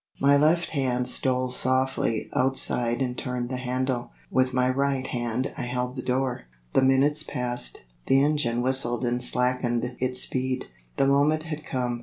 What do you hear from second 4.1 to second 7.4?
with my right hand I held the door. The minutes